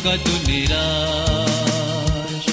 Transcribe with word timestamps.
होगा 0.08 0.16
तू 0.16 0.30
निराश। 0.30 2.46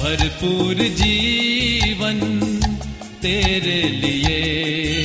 भरपूर 0.00 0.74
जीवन 0.74 2.20
तेरे 3.22 3.82
लिए। 3.82 5.04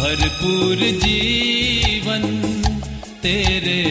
भरपूर 0.00 0.76
जीवन 0.76 2.22
तेरे 3.22 3.89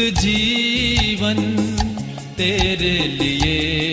जीवन 0.00 1.36
तेरे 2.38 2.98
लिए। 2.98 3.91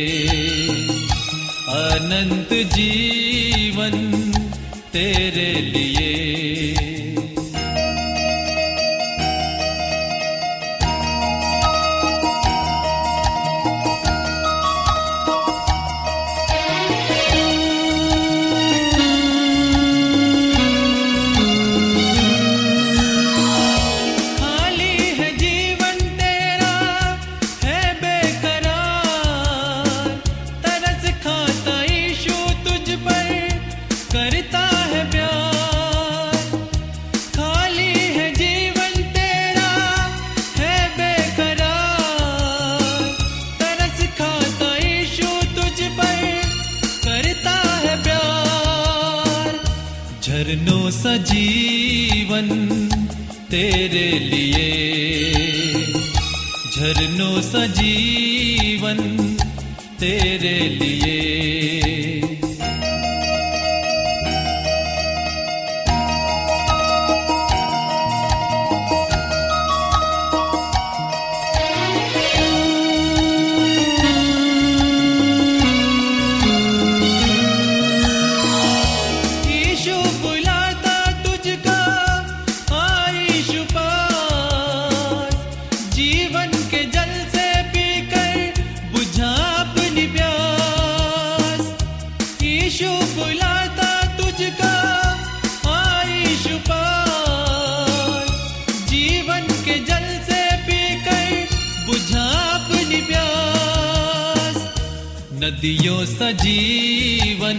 नदियों 105.49 106.05
सजीवन 106.05 107.57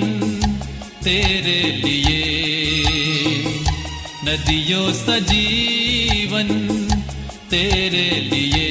तेरे 1.04 1.62
लिए। 1.72 2.22
नदियों 4.25 4.92
सजीवन 4.92 6.48
तेरे 7.50 8.10
लिए। 8.20 8.69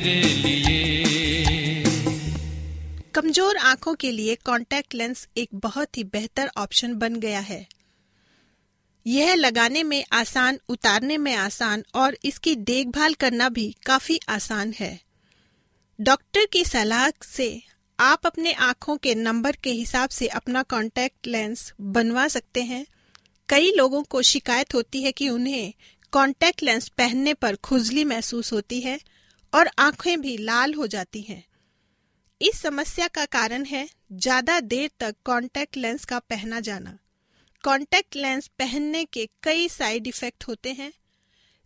तेरे 0.00 0.22
लिए। 0.22 1.84
कमज़ोर 3.14 3.56
आँखों 3.56 3.94
के 3.94 4.10
लिए 4.12 4.34
कॉन्टैक्ट 4.34 4.94
लेंस 4.94 5.28
एक 5.36 5.48
बहुत 5.54 5.98
ही 5.98 6.04
बेहतर 6.04 6.50
ऑप्शन 6.56 6.94
बन 6.94 7.16
गया 7.16 7.40
है। 7.40 7.66
यह 9.06 9.34
लगाने 9.34 9.82
में 9.82 10.04
आसान, 10.12 10.58
उतारने 10.68 11.18
में 11.18 11.34
आसान 11.34 11.84
और 11.94 12.16
इसकी 12.24 12.54
देखभाल 12.56 13.14
करना 13.14 13.48
भी 13.48 13.76
काफ़ी 13.86 14.20
आसान 14.28 14.74
है। 14.80 15.00
डॉक्टर 16.00 16.46
की 16.52 16.64
सलाह 16.64 17.10
से 17.24 17.62
आप 17.98 18.26
अपने 18.26 18.52
आँखों 18.52 18.96
के 18.96 19.14
नंबर 19.14 19.56
के 19.62 19.70
हिसाब 19.70 20.08
से 20.08 20.26
अपना 20.26 20.62
कॉन्टैक्ट 20.62 21.26
लेंस 21.26 21.72
बनवा 21.80 22.28
सकते 22.28 22.62
हैं। 22.62 22.86
कई 23.48 23.72
लोगों 23.72 24.02
को 24.02 24.22
शिकायत 24.22 24.74
होती 24.74 25.02
है 25.02 25.12
कि 25.12 25.28
उन्हें 25.28 25.72
कॉन्टैक्ट 26.12 26.62
लेंस 26.62 26.88
पहनने 26.88 27.34
पर 27.34 27.56
खुजली 27.56 28.04
महसूस 28.04 28.52
होती 28.52 28.80
है। 28.80 29.17
और 29.52 29.70
आँखें 29.78 30.20
भी 30.20 30.36
लाल 30.36 30.74
हो 30.74 30.86
जाती 30.86 31.20
हैं। 31.22 31.44
इस 32.40 32.60
समस्या 32.60 33.06
का 33.08 33.24
कारण 33.24 33.64
है 33.64 33.88
ज़्यादा 34.12 34.58
देर 34.60 34.90
तक 35.00 35.14
कॉन्टैक्ट 35.24 35.76
लेंस 35.76 36.04
का 36.04 36.18
पहना 36.18 36.60
जाना। 36.60 36.98
कॉन्टैक्ट 37.64 38.16
लेंस 38.16 38.46
पहनने 38.48 39.04
के 39.04 39.28
कई 39.42 39.68
साइड 39.68 40.06
इफ़ेक्ट 40.06 40.44
होते 40.48 40.72
हैं। 40.72 40.92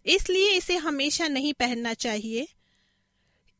इसलिए 0.07 0.53
इसे 0.53 0.77
हमेशा 0.77 1.29
नहीं 1.29 1.53
पहनना 1.53 1.95
चाहिए। 1.95 2.49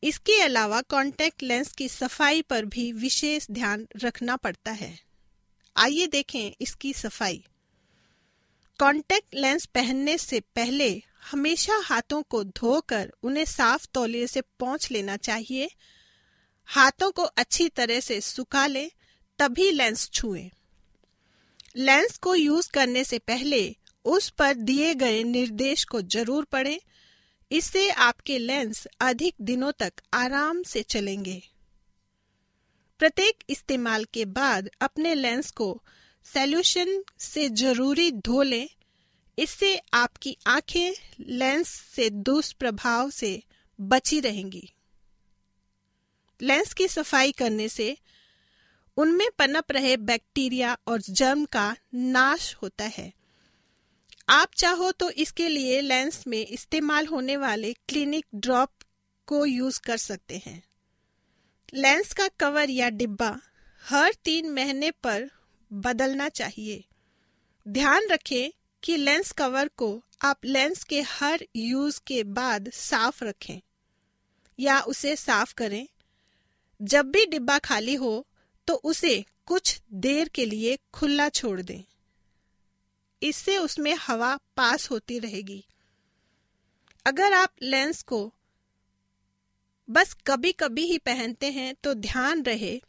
इसके 0.03 0.39
अलावा 0.41 0.81
कॉन्टैक्ट 0.81 1.43
लेंस 1.43 1.71
की 1.71 1.87
सफ़ाई 1.89 2.41
पर 2.41 2.65
भी 2.65 2.91
विशेष 2.93 3.47
ध्यान 3.51 3.87
रखना 3.95 4.35
पड़ता 4.35 4.71
है। 4.71 4.97
आइए 5.75 6.07
देखें 6.07 6.51
इसकी 6.61 6.93
सफ़ाई। 6.93 7.43
कॉन्टैक्ट 8.79 9.35
लेंस 9.35 9.65
पहनने 9.65 10.17
से 10.17 10.39
पहले 10.55 10.91
हमेशा 11.31 11.77
हाथों 11.83 12.21
को 12.23 12.43
धोकर 12.43 13.11
उन्हें 13.23 13.45
साफ़ 13.45 13.87
तौलिए 13.93 14.27
से 14.27 14.41
पहुँच 14.59 14.91
लेना 14.91 15.17
चाहिए। 15.17 15.69
हाथों 16.69 17.11
को 17.11 17.23
अच्छी 17.23 17.69
तरह 17.69 17.99
से 17.99 18.19
सुखा 18.21 18.65
लें, 18.67 18.89
तभी 19.39 19.71
लेंस 19.71 20.09
छुएँ। 20.09 20.49
लेंस 21.75 22.17
को 22.17 22.35
यूज़ 22.35 22.69
करने 22.71 23.03
से 23.03 23.19
पहले 23.19 23.75
उस 24.05 24.29
पर 24.29 24.53
दिए 24.53 24.93
गए 24.95 25.23
निर्देश 25.23 25.83
को 25.83 26.01
ज़रूर 26.01 26.45
पढ़ें। 26.45 26.79
इससे 27.51 27.89
आपके 27.89 28.37
लेंस 28.37 28.85
अधिक 29.01 29.35
दिनों 29.41 29.71
तक 29.71 29.93
आराम 30.13 30.61
से 30.63 30.81
चलेंगे। 30.81 31.41
प्रत्येक 32.99 33.43
इस्तेमाल 33.49 34.03
के 34.03 34.25
बाद 34.25 34.69
अपने 34.81 35.15
लेंस 35.15 35.51
को 35.51 35.83
सॉल्यूशन 36.25 37.03
से 37.19 37.49
ज़रूरी 37.49 38.11
धो 38.11 38.41
लें। 38.41 38.69
इससे 39.37 39.81
आपकी 39.93 40.37
आँखें 40.47 40.93
लेंस 41.19 41.67
से 41.67 42.09
दुष्प्रभाव 42.09 43.09
से 43.09 43.43
बची 43.81 44.19
रहेंगी। 44.19 44.69
लेंस 46.41 46.73
की 46.73 46.87
सफ़ाई 46.87 47.31
करने 47.31 47.67
से 47.69 47.97
उनमें 48.97 49.27
पनप 49.39 49.71
रहे 49.71 49.97
बैक्टीरिया 49.97 50.77
और 50.87 51.01
जर्म 51.01 51.45
का 51.45 51.75
नाश 51.93 52.55
होता 52.55 52.83
है। 52.83 53.13
आप 54.29 54.53
चाहो 54.55 54.91
तो 54.91 55.09
इसके 55.09 55.47
लिए 55.49 55.81
लेंस 55.81 56.23
में 56.27 56.47
इस्तेमाल 56.47 57.07
होने 57.07 57.37
वाले 57.37 57.73
क्लिनिक 57.73 58.25
ड्रॉप 58.35 58.71
को 59.27 59.45
यूज़ 59.45 59.79
कर 59.81 59.97
सकते 59.97 60.41
हैं। 60.45 60.63
लेंस 61.73 62.13
का 62.13 62.27
कवर 62.27 62.69
या 62.69 62.89
डिब्बा 62.89 63.39
हर 63.83 64.13
तीन 64.23 64.49
महीने 64.49 64.91
पर 64.91 65.29
बदलना 65.73 66.29
चाहिए। 66.29 66.83
ध्यान 67.67 68.07
रखें 68.11 68.51
कि 68.83 68.97
लेंस 68.97 69.31
कवर 69.31 69.67
को 69.67 70.01
आप 70.21 70.45
लेंस 70.45 70.83
के 70.83 71.01
हर 71.01 71.45
यूज़ 71.55 71.99
के 72.07 72.23
बाद 72.23 72.69
साफ़ 72.73 73.23
रखें 73.23 73.61
या 74.59 74.79
उसे 74.81 75.15
साफ़ 75.15 75.53
करें। 75.53 75.87
जब 76.81 77.05
भी 77.05 77.25
डिब्बा 77.25 77.57
खाली 77.59 77.95
हो 77.95 78.25
तो 78.67 78.73
उसे 78.73 79.25
कुछ 79.45 79.81
देर 79.93 80.29
के 80.29 80.45
लिए 80.45 80.77
खुला 80.93 81.29
छोड़ 81.29 81.61
दें। 81.61 81.83
इससे 83.21 83.57
उसमें 83.57 83.93
हवा 83.95 84.35
पास 84.57 84.89
होती 84.91 85.19
रहेगी। 85.19 85.63
अगर 87.05 87.33
आप 87.33 87.53
लेंस 87.61 88.01
को 88.03 88.33
बस 89.89 90.15
कभी 90.27 90.51
कभी 90.51 90.85
ही 90.85 90.97
पहनते 90.97 91.51
हैं 91.51 91.73
तो 91.83 91.93
ध्यान 91.93 92.43
रहे 92.43 92.81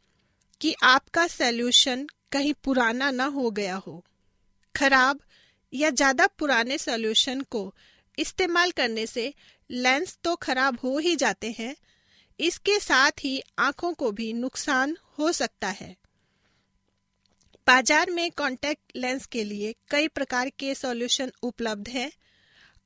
कि 0.61 0.75
आपका 0.83 1.27
सॉल्यूशन 1.27 2.07
कहीं 2.33 2.55
पुराना 2.65 3.11
ना 3.11 3.25
हो 3.25 3.51
गया 3.51 3.77
हो। 3.77 4.05
खराब 4.75 5.21
या 5.75 5.91
ज़्यादा 5.91 6.27
पुराने 6.39 6.79
सॉल्यूशन 6.79 7.41
को 7.51 7.73
इस्तेमाल 8.19 8.71
करने 8.71 9.07
से 9.07 9.33
लेंस 9.71 10.17
तो 10.25 10.35
खराब 10.37 10.79
हो 10.85 10.99
ही 10.99 11.15
जाते 11.17 11.55
हैं। 11.59 11.75
इसके 12.41 12.79
साथ 12.81 13.25
ही 13.25 13.41
आँखों 13.59 13.93
को 13.95 14.11
भी 14.13 14.33
नुकसान 14.33 14.97
हो 15.19 15.31
सकता 15.33 15.69
है। 15.71 15.95
बाज़ार 17.67 18.11
में 18.11 18.31
कॉन्टैक्ट 18.31 18.97
लेंस 18.97 19.27
के 19.27 19.45
लिए 19.45 19.75
कई 19.91 20.09
प्रकार 20.09 20.51
के 20.51 20.75
सॉल्यूशन 20.75 21.33
उपलब्ध 21.43 21.89
हैं। 21.89 22.11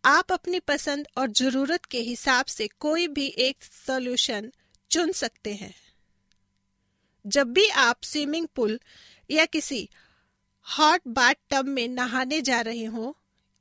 आप 0.05 0.33
अपनी 0.33 0.61
पसंद 0.61 1.07
और 1.19 1.31
ज़रूरत 1.33 1.85
के 1.85 2.01
हिसाब 2.01 2.47
से 2.47 2.69
कोई 2.81 3.07
भी 3.09 3.27
एक 3.39 3.65
सॉल्यूशन 3.65 4.51
चुन 4.91 5.13
सकते 5.15 5.55
हैं। 5.55 5.75
जब 7.25 7.53
भी 7.53 7.67
आप 7.69 8.05
स्विमिंग 8.05 8.47
पूल 8.57 8.79
या 9.31 9.45
किसी 9.47 9.89
हॉट 10.69 11.01
बाथ 11.09 11.35
टब 11.51 11.65
में 11.65 11.89
नहाने 11.89 12.41
जा 12.41 12.61
रहे 12.61 12.85
हो। 12.85 13.17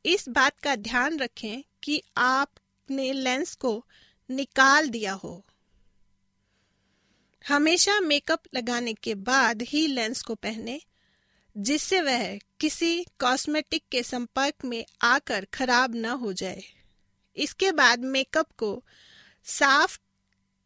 इस 0.05 0.29
बात 0.29 0.59
का 0.59 0.75
ध्यान 0.75 1.19
रखें 1.19 1.63
कि 1.83 2.03
आपने 2.17 3.13
लेंस 3.13 3.55
को 3.55 3.85
निकाल 4.31 4.89
दिया 4.89 5.13
हो। 5.13 5.45
हमेशा 7.47 7.99
मेकअप 7.99 8.41
लगाने 8.55 8.93
के 8.93 9.15
बाद 9.15 9.61
ही 9.61 9.87
लेंस 9.87 10.21
को 10.21 10.35
पहने, 10.35 10.81
जिससे 11.57 12.01
वह 12.01 12.37
किसी 12.37 13.05
कॉस्मेटिक 13.19 13.83
के 13.91 14.03
संपर्क 14.03 14.65
में 14.65 14.85
आकर 15.01 15.47
खराब 15.53 15.95
न 15.95 16.05
हो 16.05 16.33
जाए। 16.33 16.63
इसके 17.35 17.71
बाद 17.71 17.99
मेकअप 17.99 18.47
को 18.57 18.83
साफ़ 19.45 19.99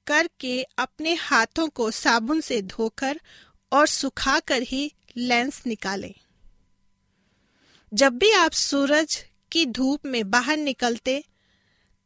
करके 0.08 0.64
अपने 0.64 1.14
हाथों 1.14 1.70
को 1.70 1.92
साबुन 1.92 2.42
से 2.42 2.62
धोकर 2.62 3.22
और 3.72 3.88
सुखाकर 3.88 4.62
ही 4.62 4.94
लेंस 5.18 5.64
निकालें। 5.68 6.14
जब 7.94 8.14
भी 8.14 8.32
आप 8.32 8.52
सूरज 8.52 9.26
की 9.52 9.66
धूप 9.66 10.06
में 10.06 10.30
बाहर 10.30 10.58
निकलते, 10.58 11.24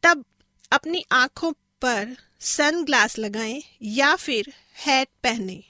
तब 0.04 0.26
अपनी 0.72 1.06
आँखों 1.12 1.52
पर 1.82 2.18
सन 2.40 2.84
ग्लास 2.84 3.18
लगाएँ 3.18 3.64
या 3.82 4.16
फिर 4.16 4.54
हैट 4.88 5.08
पहने। 5.24 5.64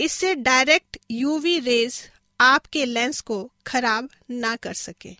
इससे 0.00 0.34
डायरेक्ट 0.34 0.98
यूवी 1.10 1.58
रेज 1.58 2.10
आपके 2.40 2.84
लेंस 2.84 3.20
को 3.20 3.52
खराब 3.66 4.08
ना 4.30 4.56
कर 4.56 4.74
सके। 4.74 5.16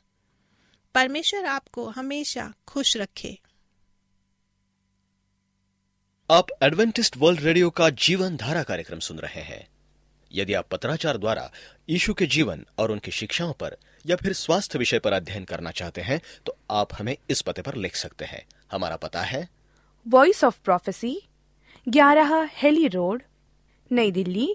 परमेश्वर 0.94 1.44
आपको 1.44 1.88
हमेशा 1.88 2.52
खुश 2.68 2.96
रखे। 2.96 3.38
आप 6.30 6.46
एडवेंटिस्ट 6.62 7.16
वर्ल्ड 7.16 7.40
रेडियो 7.40 7.70
का 7.70 7.90
जीवन 7.90 8.36
धारा 8.36 8.62
कार्यक्रम 8.62 8.98
सुन 8.98 9.18
रहे 9.18 9.40
हैं। 9.40 9.75
यदि 10.36 10.54
आप 10.54 10.68
पत्राचार 10.70 11.16
द्वारा 11.16 11.50
यीशु 11.88 12.14
के 12.14 12.26
जीवन 12.26 12.64
और 12.78 12.90
उनकी 12.90 13.10
शिक्षाओं 13.10 13.52
पर 13.52 13.76
या 14.06 14.16
फिर 14.16 14.32
स्वास्थ्य 14.32 14.78
विषय 14.78 14.98
पर 14.98 15.12
अध्ययन 15.12 15.44
करना 15.44 15.70
चाहते 15.70 16.00
हैं 16.00 16.20
तो 16.46 16.56
आप 16.70 16.88
हमें 16.98 17.16
इस 17.30 17.42
पते 17.42 17.62
पर 17.62 17.74
लिख 17.74 17.96
सकते 17.96 18.24
हैं। 18.24 18.44
हमारा 18.72 18.96
पता 18.96 19.22
है। 19.22 19.48
वॉइस 20.06 20.44
ऑफ़ 20.44 20.58
प्रोफेसी 20.64 21.20
ग्यारह 21.88 22.50
हेली 22.52 22.88
रोड 22.88 23.22
नई 23.92 24.10
दिल्ली 24.10 24.48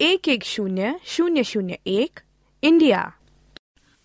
एक 0.00 0.28
एक 0.28 0.44
शून्य 0.44 1.00
शून्य 1.06 1.44
शून्य 1.44 1.78
एक 1.86 2.20
इंडिया। 2.62 3.12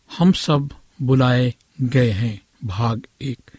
हम 0.09 0.31
सब 0.31 0.69
बुलाए 1.01 1.53
गए 1.81 2.11
हैं 2.11 2.47
भाग 2.63 3.07
एक। 3.21 3.51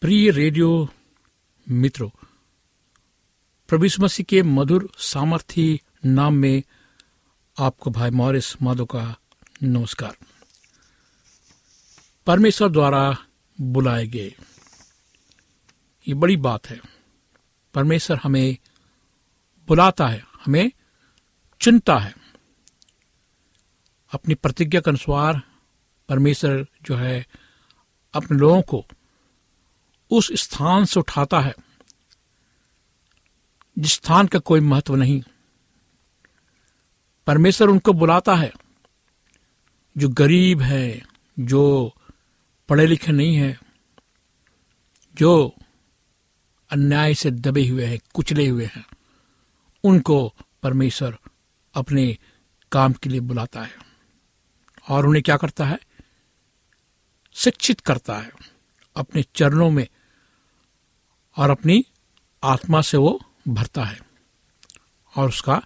प्रिय 0.00 0.30
रेडियो 0.30 0.88
मित्रों 1.66 2.08
प्रभु 3.68 3.86
मसीह 4.00 4.26
के 4.28 4.42
मधुर 4.42 4.90
सामर्थी 4.98 5.80
नाम 6.06 6.34
में 6.34 6.62
आपको 7.58 7.90
भाई 7.90 8.10
मॉरिस 8.10 8.62
माधो 8.62 8.84
का 8.84 9.16
नमस्कार। 9.62 10.16
परमेश्वर 12.26 12.68
द्वारा 12.68 13.16
बुलाए 13.60 14.06
गए। 14.06 14.34
ये 16.08 16.14
बड़ी 16.14 16.36
बात 16.36 16.66
है। 16.66 16.80
परमेश्वर 17.74 18.20
हमें 18.22 18.56
बुलाता 19.68 20.08
है, 20.08 20.24
हमें 20.46 20.70
चुनता 21.60 21.98
है। 21.98 22.14
अपनी 24.12 24.34
प्रतिज्ञा 24.34 24.80
के 24.80 24.90
अनुसार 24.90 25.42
परमेश्वर 26.08 26.66
जो 26.82 26.96
है 26.96 27.26
अपने 28.14 28.38
लोगों 28.38 28.62
को 28.62 28.86
उस 30.10 30.32
स्थान 30.32 30.84
से 30.84 31.00
उठाता 31.00 31.40
है, 31.40 31.54
जिस 33.78 33.92
स्थान 33.92 34.26
का 34.26 34.38
कोई 34.38 34.60
महत्व 34.60 34.94
नहीं। 34.94 35.22
परमेश्वर 37.28 37.68
उनको 37.68 37.92
बुलाता 37.92 38.34
है। 38.34 38.52
जो 39.98 40.08
गरीब 40.08 40.60
है, 40.60 41.02
जो 41.38 41.92
पढ़े 42.68 42.86
लिखे 42.86 43.12
नहीं 43.12 43.36
है, 43.36 43.60
जो 45.14 45.54
अन्याय 46.70 47.14
से 47.14 47.30
दबे 47.30 47.68
हुए 47.68 47.84
हैं, 47.84 47.98
कुचले 48.14 48.48
हुए 48.48 48.64
हैं, 48.64 48.86
उनको 49.84 50.34
परमेश्वर 50.62 51.18
अपने 51.74 52.18
काम 52.72 52.92
के 52.92 53.08
लिए 53.08 53.20
बुलाता 53.20 53.62
है 53.62 53.74
और 54.88 55.06
उन्हें 55.06 55.22
क्या 55.22 55.36
करता 55.36 55.66
है? 55.66 55.78
शिक्षित 57.32 57.80
करता 57.80 58.18
है 58.18 58.30
अपने 58.96 59.22
चरणों 59.22 59.70
में 59.70 59.88
और 61.36 61.50
अपनी 61.50 61.84
आत्मा 62.42 62.80
से 62.80 62.96
वो 62.96 63.20
भरता 63.48 63.84
है 63.84 64.00
और 65.16 65.28
उसका 65.28 65.62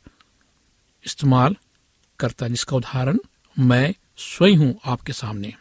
इस्तेमाल 1.06 1.56
करता 2.18 2.47
है, 2.47 2.50
जिसका 2.50 2.76
उदाहरण 2.76 3.18
मैं 3.59 3.94
स्वयं 4.16 4.56
हूँ 4.56 4.80
आपके 4.85 5.12
सामने। 5.12 5.54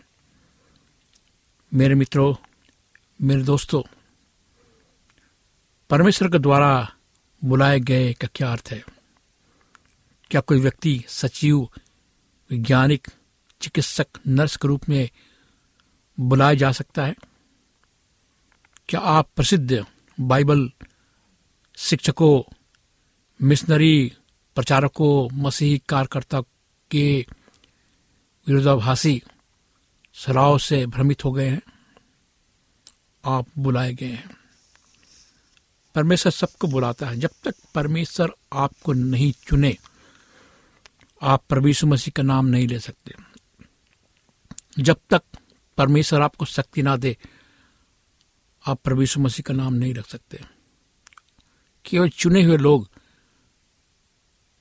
मेरे 1.73 1.95
मित्रों, 1.95 2.35
मेरे 3.21 3.43
दोस्तों, 3.43 3.83
परमेश्वर 5.89 6.29
के 6.29 6.39
द्वारा 6.39 6.93
बुलाए 7.43 7.79
गए 7.79 8.13
का 8.13 8.27
क्या 8.35 8.51
अर्थ 8.51 8.69
है? 8.71 8.83
क्या 10.31 10.41
कोई 10.41 10.59
व्यक्ति, 10.59 11.03
सचिव, 11.07 11.69
वैज्ञानिक, 12.51 13.07
चिकित्सक, 13.61 14.07
नर्स 14.27 14.55
के 14.55 14.67
रूप 14.67 14.89
में 14.89 15.09
बुलाया 16.19 16.53
जा 16.53 16.71
सकता 16.71 17.05
है? 17.05 17.15
क्या 18.89 18.99
आप 18.99 19.29
प्रसिद्ध 19.35 19.85
बाइबल 20.19 20.71
शिक्षकों, 21.75 22.55
मिशनरी 23.41 24.13
प्रचारकों, 24.55 25.35
मसीही 25.35 25.81
कार्यकर्ता 25.89 26.41
के 26.91 27.25
विरोधाभासी 28.47 29.23
सलाह 30.13 30.57
से 30.57 30.85
भ्रमित 30.85 31.25
हो 31.25 31.31
गए 31.31 31.49
हैं। 31.49 31.61
आप 33.25 33.47
बुलाए 33.57 33.93
गए 33.93 34.07
हैं। 34.07 34.37
परमेश्वर 35.95 36.31
सबको 36.31 36.67
बुलाता 36.67 37.07
है। 37.07 37.19
जब 37.19 37.29
तक 37.43 37.55
परमेश्वर 37.75 38.33
आपको 38.53 38.93
नहीं 38.93 39.31
चुने, 39.31 39.77
आप 41.21 41.43
परमेश्वर 41.49 41.89
मसीह 41.89 42.11
का 42.15 42.23
नाम 42.23 42.45
नहीं 42.45 42.67
ले 42.67 42.79
सकते। 42.79 43.13
जब 44.79 44.97
तक 45.09 45.21
परमेश्वर 45.77 46.21
आपको 46.21 46.45
शक्ति 46.45 46.81
ना 46.81 46.97
दे, 46.97 47.17
आप 48.67 48.79
परमेश्वर 48.79 49.23
मसीह 49.23 49.43
का 49.43 49.53
नाम 49.53 49.73
नहीं 49.73 49.93
रख 49.93 50.07
सकते। 50.07 50.41
केवल 51.85 52.09
चुने 52.09 52.43
हुए 52.43 52.57
लोग 52.57 52.90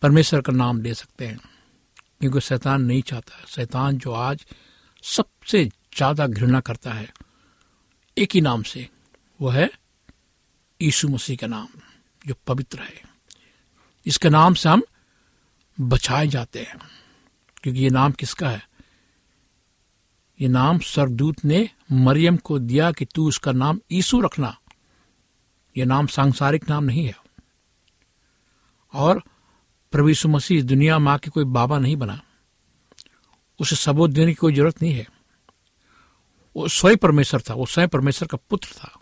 परमेश्वर 0.03 0.41
का 0.41 0.53
नाम 0.53 0.83
ले 0.83 0.95
सकते 0.95 1.27
हैं। 1.27 1.41
क्योंकि 2.21 2.41
शैतान 2.41 2.83
नहीं 2.83 3.03
चाहता। 3.03 3.47
शैतान 3.49 3.99
जो 3.99 4.13
आज 4.13 4.47
सबसे 5.03 5.65
ज़्यादा 5.65 6.27
घृणा 6.27 6.61
करता 6.61 6.93
है, 6.93 7.13
एक 8.19 8.31
ही 8.35 8.41
नाम 8.41 8.63
से, 8.63 8.89
वो 9.41 9.49
है 9.49 9.71
यीशु 10.83 11.09
मसीह 11.09 11.37
का 11.37 11.47
नाम, 11.47 11.69
जो 12.27 12.35
पवित्र 12.47 12.81
है। 12.81 13.03
इसके 14.07 14.29
नाम 14.29 14.55
से 14.55 14.69
हम 14.69 14.83
बचाए 15.81 16.27
जाते 16.27 16.63
हैं। 16.63 16.79
क्योंकि 17.63 17.81
ये 17.81 17.91
नाम 17.91 18.13
किसका 18.13 18.51
है? 18.51 18.69
ये 20.41 20.49
नाम 20.49 20.79
सरदूत 20.79 21.45
ने 21.45 21.71
मरियम 21.93 22.37
को 22.37 22.59
दिया 22.59 22.93
कि 22.93 23.05
तू 23.05 23.29
उसका 23.29 23.53
नाम 23.53 23.81
यीशु 23.93 24.21
रखना। 24.21 24.59
यह 25.77 25.87
नाम 25.87 26.07
सांसारिक 26.07 26.71
नाम 26.71 26.85
नहीं 26.85 27.07
है। 27.07 27.17
और 28.95 29.23
प्रभु 29.93 30.09
यीशु 30.09 30.29
मसीह 30.29 30.63
दुनिया 30.63 30.99
माँ 30.99 31.19
के 31.19 31.31
कोई 31.31 31.45
बाबा 31.45 31.79
नहीं 31.79 31.97
बना। 31.97 32.21
उसे 33.61 33.77
सबूत 33.77 34.11
देने 34.11 34.27
की 34.27 34.35
कोई 34.35 34.55
ज़रूरत 34.55 34.83
नहीं 34.83 34.95
है। 34.95 35.07
वो 36.57 36.69
स्वयं 36.69 36.97
परमेश्वर 36.97 37.41
था, 37.41 37.55
वो 37.55 37.67
स्वयं 37.67 37.89
परमेश्वर 37.89 38.29
का 38.29 38.39
पुत्र 38.51 38.69
था। 38.69 38.99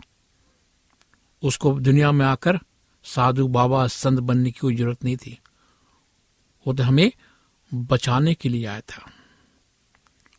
उसको 1.43 1.79
दुनिया 1.79 2.11
में 2.11 2.25
आकर 2.25 2.59
साधु 3.03 3.47
बाबा 3.47 3.87
संत 3.87 4.19
बनने 4.19 4.51
की 4.51 4.59
कोई 4.59 4.75
ज़रूरत 4.75 5.03
नहीं 5.03 5.17
थी। 5.17 5.39
वो 6.67 6.73
तो 6.73 6.83
हमें 6.83 7.11
बचाने 7.73 8.33
के 8.33 8.49
लिए 8.49 8.65
आया 8.65 8.81
था। 8.81 9.11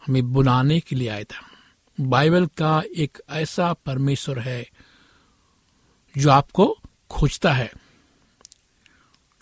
हमें 0.06 0.32
बुलाने 0.32 0.80
के 0.80 0.96
लिए 0.96 1.08
आया 1.08 1.24
था। 1.24 1.50
बाइबल 2.00 2.46
का 2.46 2.82
एक 2.96 3.18
ऐसा 3.30 3.72
परमेश्वर 3.72 4.38
है 4.38 4.70
जो 6.18 6.30
आपको 6.30 6.78
खोजता 7.10 7.52
है। 7.52 7.72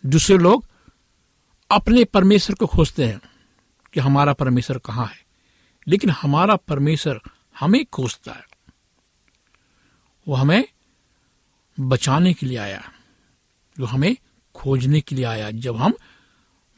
दूसरे 0.07 0.39
लोग 0.39 0.67
अपने 1.71 2.05
परमेश्वर 2.05 2.57
को 2.57 2.67
खोजते 2.67 3.05
हैं 3.05 3.21
कि 3.93 4.01
हमारा 4.01 4.33
परमेश्वर 4.33 4.79
कहाँ 4.79 5.07
है। 5.07 5.25
लेकिन 5.89 6.11
हमारा 6.11 6.57
परमेश्वर 6.57 7.21
हमें 7.61 7.87
खोजता 7.87 8.33
है। 8.33 8.45
वो 10.29 10.35
हमें 10.35 10.65
बचाने 11.81 12.35
के 12.35 12.47
लिए 12.47 12.59
आया। 12.59 12.93
जो 13.79 13.85
हमें 13.85 14.17
खोजने 14.55 15.01
के 15.01 15.17
लिए 15.17 15.25
आया। 15.25 15.51
जब 15.51 15.77
हम 15.77 15.93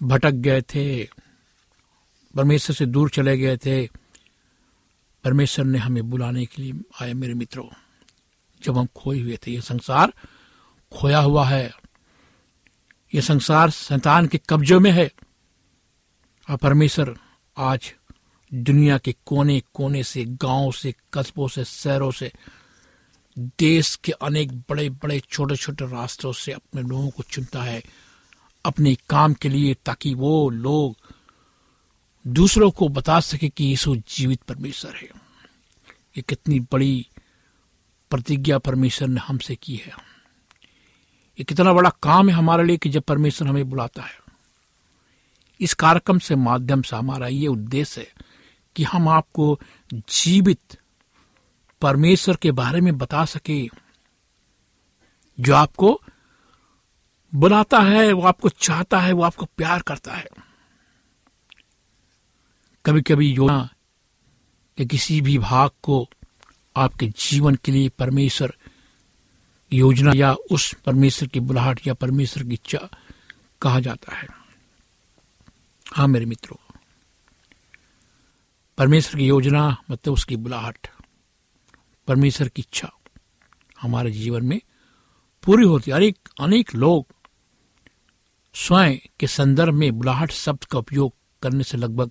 भटक 0.02 0.30
गए 0.30 0.62
थे, 0.62 1.04
परमेश्वर 2.36 2.76
से 2.76 2.86
दूर 2.86 3.10
चले 3.10 3.38
गए 3.38 3.56
थे, 3.56 3.86
परमेश्वर 5.24 5.64
ने 5.64 5.78
हमें 5.78 6.10
बुलाने 6.10 6.46
के 6.46 6.62
लिए 6.62 6.72
आया 7.02 7.14
मेरे 7.14 7.34
मित्रों। 7.34 7.68
जब 8.62 8.78
हम 8.78 8.86
खोए 8.86 9.20
हुए 9.20 9.38
थे, 9.46 9.50
ये 9.50 9.60
संसार 9.60 10.12
खोया 11.00 11.18
हुआ 11.18 11.48
है 11.48 11.79
ये 13.14 13.20
संसार 13.20 13.70
संतान 13.70 14.26
के 14.26 14.40
कब्जे 14.48 14.78
में 14.78 14.90
है। 14.90 15.10
और 16.50 16.56
परमेश्वर 16.56 17.18
आज 17.58 17.94
दुनिया 18.54 18.98
के 18.98 19.14
कोने 19.26 19.62
कोने 19.74 20.02
से, 20.02 20.24
गाँव 20.24 20.72
से, 20.72 20.94
कस्बों 21.14 21.48
से, 21.48 21.64
शहरों 21.64 22.10
से, 22.10 22.32
देश 23.38 23.96
के 23.96 24.12
अनेक 24.12 24.52
बड़े 24.52 24.90
बड़े 24.90 25.20
छोटे 25.20 25.56
छोटे 25.56 25.86
रास्तों 25.86 26.32
से 26.32 26.52
अपने 26.52 26.82
लोगों 26.82 27.10
को 27.10 27.22
चुनता 27.22 27.62
है। 27.62 27.82
अपने 28.64 28.94
काम 28.94 29.34
के 29.34 29.48
लिए 29.48 29.74
ताकि 29.74 30.14
वो 30.14 30.50
लोग 30.50 30.96
दूसरों 32.26 32.70
को 32.70 32.88
बता 32.88 33.20
सके 33.20 33.48
कि 33.48 33.64
यीशु 33.64 33.96
जीवित 33.96 34.42
परमेश्वर 34.42 34.96
है। 34.96 35.08
ये 36.16 36.22
कितनी 36.22 36.60
बड़ी 36.60 37.08
प्रतिज्ञा 38.10 38.58
परमेश्वर 38.58 39.08
ने 39.08 39.20
हमसे 39.20 39.56
की 39.56 39.76
है। 39.76 40.09
ये 41.40 41.44
कितना 41.44 41.72
बड़ा 41.72 41.90
काम 41.90 42.28
है 42.28 42.34
हमारे 42.34 42.64
लिए 42.64 42.76
कि 42.76 42.88
जब 42.88 43.02
परमेश्वर 43.02 43.48
हमें 43.48 43.70
बुलाता 43.70 44.02
है। 44.02 44.20
इस 45.60 45.74
कार्यक्रम 45.74 46.18
से 46.18 46.36
माध्यम 46.36 46.82
से 46.82 46.96
हमारा 46.96 47.26
ये 47.26 47.46
उद्देश्य 47.46 48.00
है 48.00 48.12
कि 48.76 48.84
हम 48.84 49.08
आपको 49.08 49.60
जीवित 49.94 50.78
परमेश्वर 51.80 52.36
के 52.36 52.52
बारे 52.52 52.80
में 52.80 52.98
बता 52.98 53.24
सके। 53.24 53.68
जो 55.40 55.54
आपको 55.54 56.00
बुलाता 57.34 57.80
है, 57.80 58.12
वो 58.12 58.22
आपको 58.22 58.48
चाहता 58.48 59.00
है, 59.00 59.12
वो 59.12 59.22
आपको 59.22 59.46
प्यार 59.46 59.82
करता 59.82 60.14
है। 60.14 60.26
कभी 62.86 63.02
कभी 63.02 63.32
योजना 63.32 63.68
किसी 64.90 65.20
भी 65.20 65.38
भाग 65.38 65.70
को 65.82 66.08
आपके 66.76 67.06
जीवन 67.06 67.54
के 67.54 67.72
लिए 67.72 67.88
परमेश्वर 67.88 68.56
योजना 69.72 70.12
या 70.16 70.32
उस 70.50 70.74
परमेश्वर 70.86 71.28
की 71.28 71.40
बुलाहट 71.40 71.80
या 71.86 71.94
परमेश्वर 71.94 72.42
की 72.44 72.54
इच्छा 72.54 72.88
कहा 73.62 73.80
जाता 73.80 74.14
है। 74.16 74.26
हाँ 75.92 76.06
मेरे 76.08 76.26
मित्रों, 76.26 76.56
परमेश्वर 78.78 79.20
की 79.20 79.26
योजना 79.26 79.76
मतलब 79.90 80.14
उसकी 80.14 80.36
बुलाहट, 80.36 80.88
परमेश्वर 82.08 82.48
की 82.48 82.62
इच्छा 82.62 82.90
हमारे 83.80 84.10
जीवन 84.10 84.44
में 84.44 84.60
पूरी 85.42 85.64
होती 85.64 85.90
है। 85.90 85.96
अनेक 85.96 86.28
अनेक 86.40 86.74
लोग 86.74 87.06
स्वयं 88.54 88.96
के 89.20 89.26
संदर्भ 89.26 89.74
में 89.74 89.92
बुलाहट 89.92 90.30
शब्द 90.30 90.64
का 90.64 90.78
उपयोग 90.78 91.14
करने 91.42 91.64
से 91.64 91.78
लगभग 91.78 92.10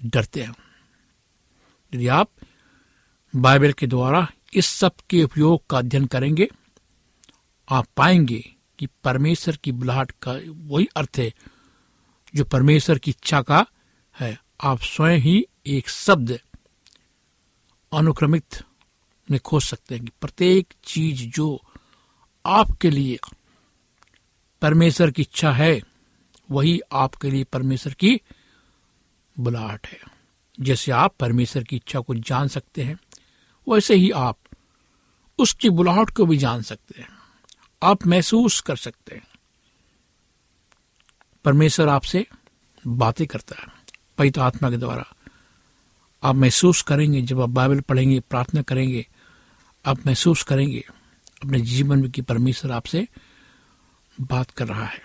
डरते 0.00 0.42
हैं। 0.42 0.54
यदि 1.92 2.06
आप 2.08 2.30
बाइबल 3.34 3.72
के 3.72 3.86
द्वारा 3.86 4.26
इस 4.54 4.68
शब्द 4.70 5.02
के 5.10 5.22
उपयोग 5.24 5.66
का 5.70 5.78
अध्ययन 5.78 6.06
करेंगे 6.06 6.48
आप 7.70 7.86
पाएँगे 7.96 8.54
कि 8.78 8.86
परमेश्वर 9.04 9.56
की 9.56 9.72
बुलाहट 9.72 10.10
का 10.10 10.32
वही 10.46 10.88
अर्थ 10.96 11.10
है, 11.16 11.34
जो 12.34 12.44
परमेश्वर 12.44 12.98
की 12.98 13.10
इच्छा 13.10 13.42
का 13.42 13.66
है। 14.20 14.40
आप 14.64 14.80
स्वयं 14.80 15.18
ही 15.18 15.46
एक 15.66 15.88
शब्द 15.88 16.40
अनुक्रमित 17.92 18.62
में 19.30 19.40
खोज 19.40 19.62
सकते 19.62 19.94
हैं 19.94 20.04
कि 20.04 20.12
प्रत्येक 20.20 20.74
चीज़ 20.84 21.26
जो 21.26 21.62
आपके 22.46 22.90
लिए 22.90 23.18
परमेश्वर 24.62 25.10
की 25.10 25.22
इच्छा 25.22 25.52
है, 25.52 25.82
वही 26.50 26.80
आपके 26.92 27.30
लिए 27.30 27.44
परमेश्वर 27.44 27.92
की 27.92 28.20
बुलाहट 29.38 29.86
है। 29.86 30.00
जैसे 30.60 30.92
आप 30.92 31.14
परमेश्वर 31.20 31.62
की 31.62 31.76
इच्छा 31.76 32.00
को 32.00 32.14
जान 32.14 32.48
सकते 32.48 32.82
हैं, 32.82 32.98
वैसे 33.68 33.94
ही 33.94 34.10
आप 34.10 34.38
उसकी 35.38 35.70
बुलाहट 35.70 36.10
को 36.10 36.26
भी 36.26 36.36
जान 36.36 36.62
सकते 36.62 37.00
हैं। 37.02 37.19
आप 37.82 38.06
महसूस 38.06 38.60
कर 38.60 38.76
सकते 38.76 39.14
हैं। 39.14 39.28
परमेश्वर 41.44 41.88
आपसे 41.88 42.26
बातें 42.86 43.26
करता 43.26 43.56
है, 43.60 43.66
पवित्र 44.18 44.40
आत्मा 44.40 44.70
के 44.70 44.76
द्वारा। 44.76 45.04
आप 46.22 46.34
महसूस 46.34 46.82
करेंगे, 46.82 47.22
जब 47.22 47.40
आप 47.40 47.48
बाइबल 47.48 47.80
पढ़ेंगे, 47.80 48.20
प्रार्थना 48.20 48.62
करेंगे, 48.62 49.06
आप 49.86 50.06
महसूस 50.06 50.42
करेंगे, 50.42 50.84
अपने 51.42 51.60
जीवन 51.60 52.00
में 52.00 52.10
कि 52.10 52.22
परमेश्वर 52.22 52.72
आपसे 52.72 53.08
बात 54.20 54.50
कर 54.50 54.68
रहा 54.68 54.84
है। 54.84 55.02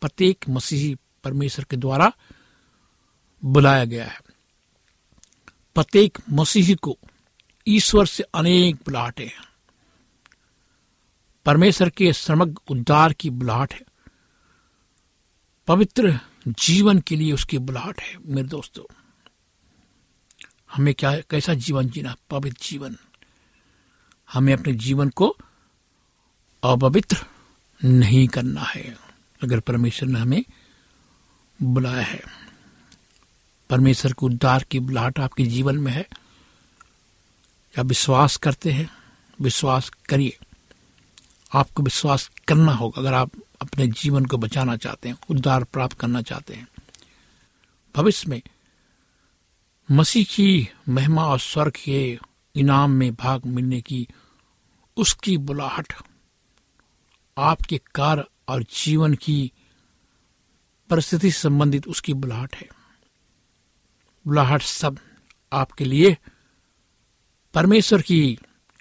प्रत्येक 0.00 0.44
मसीही 0.48 0.96
परमेश्वर 1.24 1.64
के 1.64 1.76
द्वारा 1.76 2.12
बुलाया 3.44 3.84
गया 3.84 4.04
है। 4.04 4.20
प्रत्येक 5.74 6.18
मसीही 6.30 6.74
को 6.74 6.98
ईश्वर 7.68 8.06
से 8.06 8.22
अनेक 8.22 8.74
बुलाहटें 8.74 9.26
हैं। 9.26 9.55
परमेश्वर 11.46 11.90
के 11.90 12.12
समग्र 12.12 12.60
उद्धार 12.70 13.12
की 13.12 13.30
बुलाहट 13.30 13.72
है। 13.72 13.82
पवित्र 15.66 16.20
जीवन 16.48 16.98
के 17.00 17.16
लिए 17.16 17.32
उसकी 17.32 17.58
बुलाहट 17.58 18.00
है, 18.00 18.18
मेरे 18.26 18.48
दोस्तों। 18.48 18.94
हमें 20.72 20.94
क्या, 20.94 21.20
कैसा 21.20 21.54
जीवन 21.54 21.88
जीना 21.88 22.16
पवित्र 22.30 22.58
जीवन। 22.62 22.96
हमें 24.32 24.52
अपने 24.52 24.72
जीवन 24.72 25.08
को 25.08 25.36
अपवित्र 26.64 27.26
नहीं 27.84 28.28
करना 28.28 28.60
है, 28.60 28.96
अगर 29.42 29.60
परमेश्वर 29.60 30.08
ने 30.08 30.20
हमें 30.20 30.44
बुलाया 31.62 32.02
है। 32.02 32.22
परमेश्वर 33.70 34.12
के 34.12 34.26
उद्धार 34.26 34.64
की 34.64 34.80
बुलाहट 34.80 35.18
आपके 35.18 35.44
जीवन 35.44 35.76
में 35.76 35.92
है। 35.92 36.08
या 37.78 37.82
विश्वास 37.82 38.36
करते 38.36 38.72
हैं, 38.72 38.90
विश्वास 39.40 39.88
करिए। 39.88 40.38
आपको 41.54 41.82
विश्वास 41.82 42.30
करना 42.48 42.72
होगा, 42.72 43.00
अगर 43.00 43.14
आप 43.14 43.30
अपने 43.60 43.86
जीवन 43.86 44.24
को 44.24 44.36
बचाना 44.36 44.76
चाहते 44.76 45.08
हैं, 45.08 45.16
उद्धार 45.30 45.64
प्राप्त 45.64 45.98
करना 45.98 46.22
चाहते 46.22 46.54
हैं। 46.54 46.68
भविष्य 47.96 48.30
में 48.30 48.42
मसीह 49.90 50.24
की 50.24 50.68
महिमा 50.88 51.24
और 51.24 51.38
स्वर्ग 51.40 51.72
के 51.84 52.18
इनाम 52.54 52.90
में 52.90 53.14
भाग 53.14 53.46
मिलने 53.46 53.80
की 53.80 54.06
उसकी 54.96 55.36
बुलाहट, 55.38 55.92
आपके 57.38 57.80
कार्य 57.94 58.24
और 58.48 58.62
जीवन 58.62 59.14
की 59.14 59.52
परिस्थिति 60.90 61.30
संबंधित 61.30 61.86
उसकी 61.88 62.12
बुलाहट 62.12 62.54
है। 62.54 62.68
बुलाहट 64.26 64.62
सब 64.62 64.98
आपके 65.52 65.84
लिए 65.84 66.16
परमेश्वर 67.54 68.02
की 68.02 68.38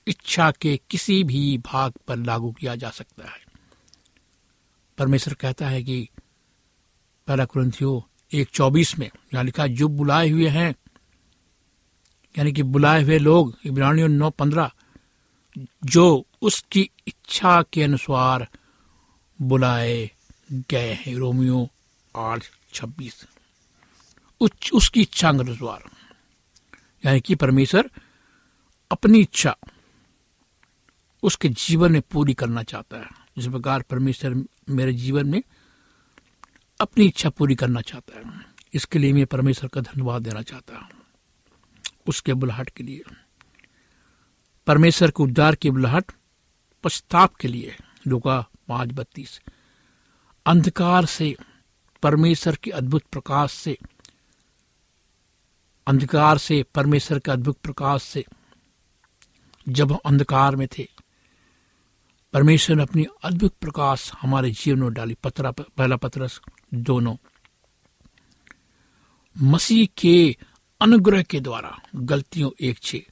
इच्छा 0.08 0.52
के 0.52 0.80
किसी 0.90 1.24
भी 1.24 1.58
भाग 1.58 1.94
पर 2.08 2.18
लागू 2.18 2.52
किया 2.52 2.76
जा 2.76 2.90
सकता 2.90 3.24
है। 3.24 3.46
परमेश्वर 4.98 5.34
कहता 5.34 5.68
है 5.68 5.84
कि 5.84 6.10
पहला 7.28 7.46
क्रंथियो 7.46 8.10
एक 8.34 8.50
चौबीस 8.50 8.98
में 9.00 9.10
यहाँ 9.34 9.44
लिखा, 9.44 9.68
जो 9.68 9.88
बुलाए 9.88 10.30
हुए 10.30 10.48
हैं, 10.48 10.76
यानी 12.38 12.52
कि 12.52 12.64
बुलाए 12.64 13.04
हुए 13.04 13.18
लोग, 13.20 13.58
इब्रानियों 13.66 14.08
नौ 14.08 14.30
पंद्रह, 14.30 14.72
जो 15.86 16.26
उसकी 16.42 16.90
इच्छा 17.08 17.62
के 17.64 17.84
अनुसार 17.84 18.48
बुलाए 19.42 20.12
गए 20.52 20.94
हैं। 20.94 21.16
रोमियो 21.16 21.70
आठ, 22.16 22.44
छब्बीस। 22.74 23.26
उसकी 24.74 25.02
इच्छा 25.02 25.32
के 25.32 25.40
अनुसार, 25.40 25.84
यानी 27.06 27.20
कि 27.20 27.36
परमेश्वर 27.36 27.90
अपनी 28.92 29.20
इच्छा 29.20 29.58
उसके 31.26 31.50
जीवन 31.50 31.92
में 31.92 32.02
पूरी 32.02 32.34
करना 32.34 32.64
चाहता 32.64 32.98
है। 32.98 33.08
जिस 33.38 33.48
प्रकार 33.48 33.82
परमेश्वर 33.82 34.46
मेरे 34.70 34.94
जीवन 34.94 35.28
में 35.28 35.44
अपनी 36.82 37.06
इच्छा 37.06 37.30
पूरी 37.30 37.56
करना 37.56 37.82
चाहता 37.82 38.20
है। 38.20 38.46
इसके 38.74 39.00
लिए 39.00 39.14
मैं 39.14 39.26
परमेश्वर 39.26 39.70
का 39.70 39.82
धन्यवाद 39.82 40.22
देना 40.22 40.42
चाहता 40.42 40.78
हूँ। 40.78 40.90
उसके 42.08 42.34
बुलाहट 42.34 42.70
के 42.70 42.84
लिए। 42.84 43.02
परमेश्वर 44.68 45.12
के 45.12 45.24
उद्धार 45.24 45.56
की 45.56 45.70
बुलाहट 45.70 46.12
पश्चाताप 46.84 47.36
के 47.36 47.48
लिए। 47.48 47.76
लुका 48.08 48.50
पाँच 48.68 48.90
बत्तीस। 48.90 49.42
अंधकार 50.46 51.06
से, 51.06 51.36
परमेश्वर 52.04 52.56
के 52.56 52.72
अद्भुत 52.72 53.04
प्रकाश 53.04 53.52
से, 53.52 53.78
अंधकार 55.88 56.38
से, 56.38 56.64
परमेश्वर 56.64 57.20
के 57.20 57.32
अद्भुत 57.32 57.58
प्रकाश 57.64 58.04
से, 58.04 58.26
जब 59.70 60.00
अंधकार 60.06 60.56
में 60.56 60.68
थे 60.78 60.95
परमेश्वर 62.36 62.76
ने 62.76 62.84
अपनी 62.84 63.06
अद्भुत 63.24 63.54
प्रकाश 63.62 64.12
हमारे 64.22 64.52
जीवन 64.52 64.80
में 64.80 64.94
डाली, 64.94 65.14
पत्रा, 65.14 65.52
पहला 65.52 65.96
पत्रस 65.96 66.42
दोनों। 66.74 67.16
मसीह 69.42 69.88
के 69.98 70.38
अनुग्रह 70.82 71.22
के 71.22 71.40
द्वारा 71.40 71.82
गलतियों 71.96 72.52
एक 72.62 72.80
छे। 72.80 73.08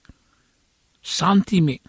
शांति 1.04 1.62
में, 1.62 1.80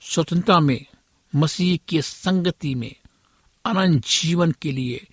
स्वतंत्रता 0.00 0.60
में, 0.60 0.86
मसीह 1.34 1.78
के 1.88 2.02
संगति 2.02 2.74
में, 2.74 2.94
अनंत 3.64 4.02
जीवन 4.06 4.52
के 4.52 4.72
लिए, 4.72 5.06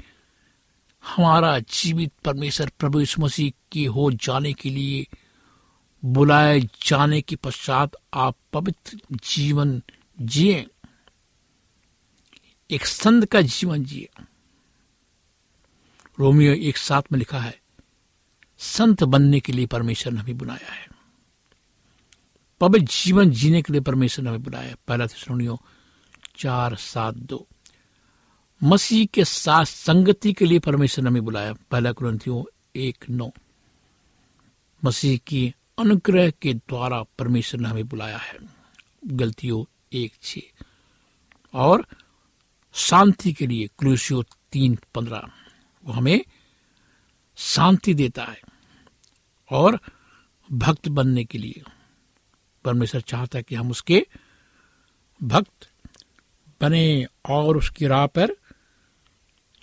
हमारा 1.05 1.59
जीवित 1.59 2.11
परमेश्वर 2.25 2.71
प्रभु 2.79 3.01
इस 3.01 3.19
मसीह 3.19 3.67
के 3.71 3.85
हो 3.85 4.11
जाने 4.11 4.53
के 4.53 4.69
लिए, 4.69 5.07
बुलाए 6.05 6.59
जाने 6.59 7.21
के 7.21 7.35
पश्चात 7.35 7.91
आप 8.13 8.35
पवित्र 8.53 8.99
जीवन 9.11 9.81
जिए। 10.21 10.67
एक 12.71 12.85
संत 12.85 13.25
का 13.25 13.41
जीवन 13.41 13.83
जिए। 13.83 14.09
रोमियो 16.19 16.53
एक 16.53 16.77
साथ 16.77 17.01
में 17.11 17.19
लिखा 17.19 17.39
है, 17.39 17.61
संत 18.57 19.03
बनने 19.03 19.39
के 19.39 19.53
लिए 19.53 19.65
परमेश्वर 19.65 20.13
ने 20.13 20.19
हमें 20.19 20.37
बुलाया 20.37 20.73
है। 20.73 20.87
पवित्र 22.61 22.87
जीवन 23.03 23.31
जीने 23.31 23.61
के 23.61 23.73
लिए 23.73 23.81
परमेश्वर 23.81 24.23
ने 24.23 24.29
हमें 24.29 24.43
बुलाया 24.43 24.69
है। 24.69 24.75
पहला 24.87 25.07
तिसरोनियो 25.07 25.61
चार, 26.37 26.75
सात, 26.75 27.15
दो। 27.15 27.47
मसीह 28.63 29.05
के 29.05 29.25
साथ 29.25 29.65
संगति 29.65 30.33
के 30.33 30.45
लिए 30.45 30.59
परमेश्वर 30.59 31.03
ने 31.03 31.09
हमें 31.09 31.25
बुलाया। 31.25 31.53
पहला 31.53 31.91
ग्रंथियों 31.91 32.59
एक, 32.75 33.05
नौ। 33.09 33.31
मसीह 34.85 35.17
की 35.17 35.53
अनुग्रह 35.79 36.29
के 36.29 36.53
द्वारा 36.53 37.03
परमेश्वर 37.03 37.61
ने 37.61 37.69
हमें 37.69 37.87
बुलाया 37.87 38.17
है। 38.17 38.37
गलतियों 39.05 39.85
एक 39.93 40.13
छ 40.21 40.39
और 41.53 41.87
शांति 42.77 43.33
के 43.33 43.47
लिए 43.47 43.67
क्रूसियो 43.67 44.23
तीन 44.51 44.77
पंद्रह। 44.95 45.21
वो 45.85 45.93
हमें 45.93 46.25
शांति 47.37 47.93
देता 47.93 48.25
है 48.25 48.41
और 49.51 49.79
भक्त 50.51 50.87
बनने 50.87 51.25
के 51.25 51.37
लिए। 51.37 51.61
परमेश्वर 52.63 53.01
चाहता 53.01 53.37
है 53.37 53.43
कि 53.43 53.55
हम 53.55 53.71
उसके 53.71 54.07
भक्त 55.23 55.69
बने 56.61 57.05
और 57.29 57.57
उसकी 57.57 57.87
राह 57.87 58.07
पर 58.07 58.27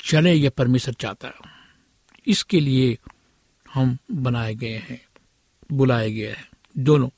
चले 0.00 0.34
यह 0.34 0.50
परमेश्वर 0.50 0.94
चाहता 0.94 1.28
है। 1.28 1.34
इसके 2.26 2.60
लिए 2.60 2.98
हम 3.74 3.98
बनाए 4.12 4.54
गए 4.54 4.78
हैं, 4.78 5.06
बुलाए 5.72 6.12
गए 6.12 6.32
हैं, 6.32 6.50
दोनों। 6.78 7.08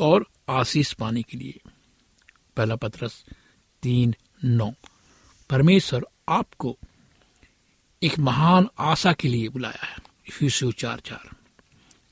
और 0.00 0.26
आशीष 0.48 0.92
पाने 0.92 1.22
के 1.22 1.36
लिए। 1.36 1.60
पहला 2.56 2.76
पत्रस 2.76 3.24
तीन 3.86 4.14
नौ। 4.44 4.72
परमेश्वर 5.50 6.06
आपको 6.28 6.78
एक 8.02 8.18
महान 8.18 8.68
आशा 8.78 9.12
के 9.12 9.28
लिए 9.28 9.48
बुलाया 9.48 9.86
है 9.86 9.96
चार 10.72 11.00
चार, 11.00 11.30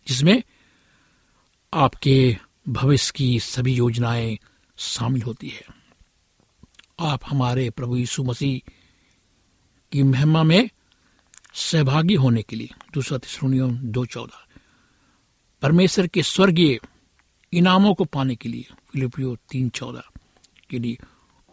जिसमें 0.09 0.43
आपके 1.75 2.37
भविष्य 2.69 3.13
की 3.17 3.41
सभी 3.41 3.75
योजनाएँ 3.75 4.39
शामिल 4.79 5.23
होती 5.23 5.49
है। 5.49 5.65
आप 7.01 7.21
हमारे 7.27 7.71
प्रभु 7.71 7.97
यीशु 7.97 8.25
मसीह 8.25 8.71
की 9.93 10.03
महिमा 10.03 10.43
में 10.43 10.71
सहभागी 11.55 12.15
होने 12.15 12.43
के 12.43 12.57
लिए, 12.57 12.71
दूसरा 12.95 13.19
तिसरुनियों 13.19 13.91
दो 13.91 14.07
चौदह, 14.07 14.47
परमेश्वर 15.63 16.07
के 16.07 16.23
स्वर्गीय 16.23 16.79
इनामों 17.53 17.95
को 17.95 18.05
पाने 18.05 18.37
के 18.37 18.49
लिए 18.49 18.67
फिलिपियो 18.93 19.37
तीन 19.51 19.69
चौदह, 19.69 20.03
के 20.71 20.79
लिए 20.79 20.99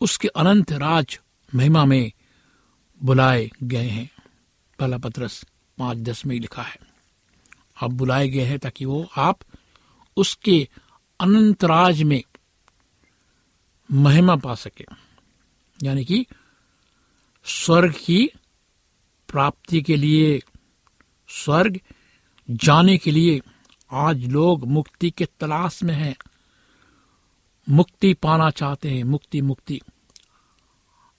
उसके 0.01 0.27
अनंत 0.27 0.71
राज 0.71 1.19
महिमा 1.55 1.85
में 1.85 2.11
बुलाए 3.03 3.51
गए 3.63 3.89
हैं। 3.89 4.11
पहला 4.79 4.97
पत्रस 4.97 5.45
पाँच 5.77 5.97
दस 5.97 6.25
में 6.25 6.39
लिखा 6.39 6.61
है। 6.61 6.77
आप 7.83 7.91
बुलाए 7.91 8.29
गए 8.29 8.45
हैं 8.45 8.59
ताकि 8.59 8.85
वो 8.85 9.09
आप 9.17 9.39
उसके 10.17 10.69
अनंत 11.19 11.63
राज 11.63 12.03
में 12.03 12.23
महिमा 13.91 14.35
पा 14.35 14.55
सके। 14.55 14.85
यानी 15.83 16.05
कि 16.05 16.25
स्वर्ग 17.43 17.93
की 18.05 18.29
प्राप्ति 19.27 19.81
के 19.81 19.95
लिए, 19.95 20.41
स्वर्ग 21.29 21.79
जाने 22.49 22.97
के 22.97 23.11
लिए 23.11 23.41
आज 23.91 24.25
लोग 24.25 24.67
मुक्ति 24.67 25.11
के 25.11 25.25
तलाश 25.25 25.83
में 25.83 25.95
हैं। 25.95 26.15
मुक्ति 27.69 28.13
पाना 28.13 28.49
चाहते 28.49 28.89
हैं। 28.89 29.03
मुक्ति 29.03 29.41
मुक्ति। 29.41 29.81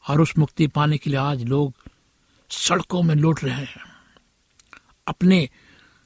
और 0.08 0.20
उस 0.20 0.38
मुक्ति 0.38 0.66
पाने 0.66 0.98
के 0.98 1.10
लिए 1.10 1.18
आज 1.18 1.44
लोग 1.44 1.74
सड़कों 2.50 3.02
में 3.02 3.14
लौट 3.14 3.44
रहे 3.44 3.64
हैं। 3.64 3.82
अपने 5.06 5.48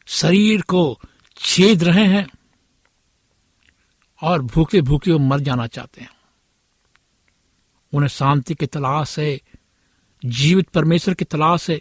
शरीर 0.07 0.63
को 0.63 1.01
छेद 1.37 1.85
रहे 1.85 2.05
हैं 2.05 2.27
और 4.23 4.43
भूखे 4.43 4.81
भूखे 4.81 5.13
वो 5.13 5.19
मर 5.19 5.41
जाना 5.41 5.67
चाहते 5.67 6.01
हैं। 6.01 6.11
उन्हें 7.95 8.09
शांति 8.09 8.55
की 8.55 8.67
तलाश 8.67 9.19
है, 9.19 9.41
जीवित 10.25 10.69
परमेश्वर 10.69 11.15
की 11.15 11.25
तलाश 11.25 11.71
है। 11.71 11.81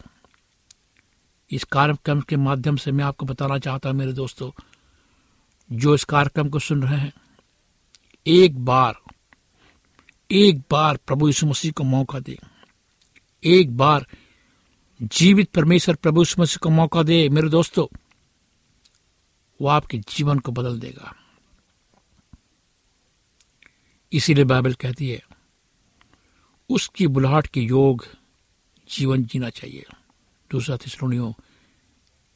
इस 1.52 1.64
कार्यक्रम 1.64 2.22
के 2.22 2.36
माध्यम 2.36 2.76
से 2.76 2.92
मैं 2.92 3.04
आपको 3.04 3.26
बताना 3.26 3.58
चाहता 3.58 3.90
हूँ 3.90 3.98
मेरे 3.98 4.14
दोस्तों, 4.14 4.52
जो 5.72 5.96
इस 5.96 6.04
कार्यक्रम 6.04 6.50
को 6.50 6.60
सुन 6.60 6.84
रहे 6.84 6.98
हैं, 6.98 7.14
एक 8.28 8.66
बार 8.66 8.96
एक 10.32 10.60
बार 10.72 10.98
प्रभु 10.98 11.28
यीशु 11.28 11.46
मसीह 11.46 11.72
को 11.72 11.84
मौका 11.84 12.20
दे। 12.20 12.40
एक 13.44 13.78
बार 13.78 14.08
जीवित 15.02 15.50
परमेश्वर 15.50 15.96
प्रभु 15.96 16.22
यीशु 16.22 16.42
मसीह 16.42 16.58
को 16.58 16.70
मौका 16.70 17.04
दे, 17.04 17.30
मेरे 17.30 17.50
दोस्तों, 17.50 17.98
वो 19.62 19.68
आपके 19.68 19.98
जीवन 19.98 20.40
को 20.40 20.52
बदल 20.52 20.80
देगा। 20.80 21.16
इसीलिए 24.14 24.44
बाइबल 24.44 24.74
कहती 24.74 25.10
है, 25.10 25.24
उसकी 26.70 27.08
बुलाहट 27.08 27.48
के 27.48 27.62
योग 27.62 28.08
जीवन 28.90 29.24
जीना 29.24 29.50
चाहिए। 29.50 29.86
दूसरा 30.52 30.78
तिसरोनियो 30.78 31.36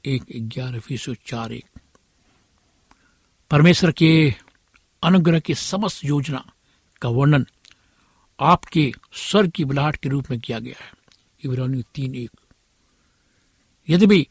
एक 0.05 0.25
ग्यारह 0.35 0.79
फीसो 0.79 1.15
चार 1.15 1.51
एक। 1.51 1.65
परमेश्वर 3.51 3.91
के 3.91 4.35
अनुग्रह 5.03 5.39
की 5.39 5.55
समस्त 5.55 6.05
योजना 6.05 6.51
का 7.01 7.09
वर्णन 7.09 7.45
आपके 8.39 8.91
स्वर 9.13 9.47
की 9.47 9.65
बुलाहट 9.65 9.95
के 9.95 10.09
रूप 10.09 10.25
में 10.31 10.39
किया 10.39 10.59
गया 10.59 10.85
है। 10.85 10.91
इब्रानियों 11.45 11.83
तीन 11.95 12.15
एक। 12.15 12.31
यद्यपि 13.89 14.27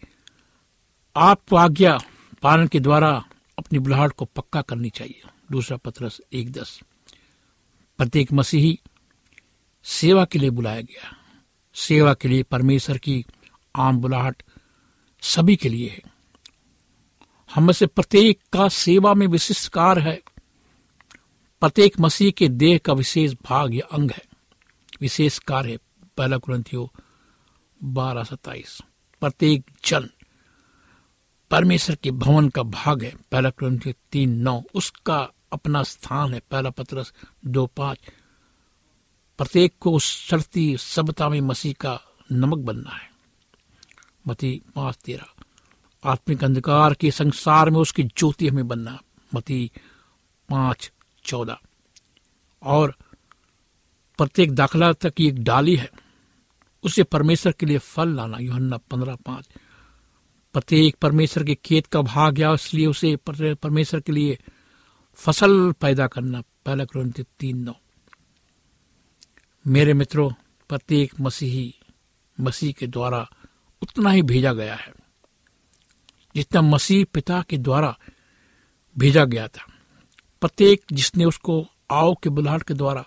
आपको 1.16 1.56
आज्ञा 1.56 1.98
पालन 2.42 2.66
के 2.66 2.80
द्वारा 2.80 3.24
अपनी 3.58 3.78
बुलाहट 3.78 4.12
को 4.12 4.24
पक्का 4.24 4.62
करनी 4.62 4.90
चाहिए। 4.90 5.22
दूसरा 5.52 5.76
पत्रस 5.76 6.20
एक 6.32 6.52
दस। 6.52 6.80
प्रत्येक 7.98 8.32
मसीही 8.32 8.80
सेवा 9.84 10.24
के 10.24 10.38
लिए 10.38 10.50
बुलाया 10.50 10.80
गया 10.80 11.16
सेवा 11.74 12.14
के 12.14 12.28
लिए 12.28 12.42
परमेश्वर 12.42 12.98
की 12.98 13.26
आम 13.76 13.96
बुलाहट 13.96 14.42
सभी 15.20 15.56
के 15.56 15.68
लिए 15.68 15.88
है। 15.88 16.02
हम 17.54 17.64
में 17.66 17.72
से 17.72 17.86
प्रत्येक 17.86 18.40
का 18.52 18.68
सेवा 18.68 19.14
में 19.14 19.26
विशिष्ट 19.26 19.72
कार्य 19.72 20.02
है। 20.02 20.22
प्रत्येक 21.60 22.00
मसीह 22.00 22.30
के 22.30 22.48
देह 22.48 22.78
का 22.78 22.92
विशेष 22.92 23.32
भाग 23.32 23.74
या 23.74 23.86
अंग 23.86 24.10
है। 24.10 24.24
विशेष 25.00 25.38
कार्य 25.38 25.78
पहला 26.16 26.36
ग्रंथियो 26.36 26.92
बारह 27.84 28.24
सत्ताईस। 28.24 28.80
प्रत्येक 29.20 29.70
जन 29.84 30.10
परमेश्वर 31.50 31.96
के 31.96 32.10
भवन 32.10 32.48
का 32.48 32.62
भाग 32.62 33.02
है, 33.02 33.14
पहला 33.32 33.50
ग्रंथियो 33.50 33.94
तीन 34.12 34.30
नौ। 34.30 34.62
उसका 34.74 35.28
अपना 35.52 35.82
स्थान 35.82 36.34
है, 36.34 36.40
पहला 36.50 36.70
पत्रस 36.70 37.12
दो 37.46 37.66
पाँच। 37.66 37.98
प्रत्येक 39.38 39.74
को 39.80 39.98
चढ़ती 40.00 40.76
सभ्यता 40.76 41.28
में 41.28 41.40
मसीह 41.40 41.74
का 41.80 42.00
नमक 42.32 42.58
बनना 42.58 42.90
है। 42.90 43.10
मती 44.28 44.62
पाँच 44.74 44.96
तेरह 44.96 45.26
आत्मिक 46.04 46.44
अंधकार 46.44 46.94
के 46.94 47.10
संसार 47.10 47.70
में 47.70 47.80
उसकी 47.80 48.02
ज्योति 48.02 48.48
हमें 48.48 48.68
बनना। 48.68 49.00
मती 49.34 49.70
पाँच 50.48 50.92
चौदह। 51.28 51.58
और 52.62 52.94
प्रत्येक 54.18 54.52
दाखला 54.52 54.92
तक 54.92 55.14
की 55.14 55.26
एक 55.28 55.42
डाली 55.44 55.76
है। 55.76 55.90
उसे 56.84 57.02
परमेश्वर 57.02 57.52
के 57.52 57.66
लिए 57.66 57.78
फल 57.78 58.08
लाना, 58.08 58.38
योहन्ना 58.38 58.76
पंद्रह 58.76 59.16
पाँच। 59.16 59.48
प्रत्येक 60.52 60.96
परमेश्वर 60.96 61.44
के 61.44 61.54
खेत 61.54 61.86
का 61.86 62.02
भाग 62.02 62.34
गया 62.34 62.52
इसलिए 62.54 62.86
उसे 62.86 63.16
परमेश्वर 63.28 64.00
के 64.00 64.12
लिए 64.12 64.38
फ़सल 65.18 65.72
पैदा 65.72 66.06
करना, 66.06 66.42
पहला 66.66 66.84
क्रंथ 66.84 67.12
तीन 67.38 67.58
नौ। 67.58 67.74
मेरे 69.66 69.94
मित्रों, 69.94 70.30
प्रत्येक 70.70 71.20
मसीही, 71.20 71.74
मसीह 72.40 72.72
के 72.72 72.86
द्वारा 72.86 73.28
उतना 73.82 74.10
ही 74.10 74.22
भेजा 74.22 74.52
गया 74.52 74.74
है, 74.74 74.92
जितना 76.34 76.62
मसीह 76.62 77.04
पिता 77.04 77.42
के 77.42 77.58
द्वारा 77.58 77.98
भेजा 78.96 79.24
गया 79.24 79.48
था। 79.48 79.66
प्रत्येक 80.40 80.84
जिसने 80.92 81.24
उसको 81.24 81.66
आओ 81.90 82.14
के 82.14 82.30
बुलाहट 82.30 82.62
के 82.62 82.74
द्वारा 82.74 83.04